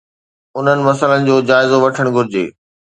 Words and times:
انهن 0.57 0.79
مسئلن 0.89 1.21
جو 1.29 1.37
جائزو 1.51 1.81
وٺڻ 1.85 2.13
گهرجي 2.15 2.45